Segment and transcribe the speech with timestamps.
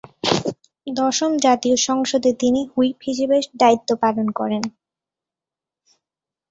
[0.87, 4.63] দশম জাতীয় সংসদে তিনি হুইপ হিসেবে দায়িত্ব পালন করেন।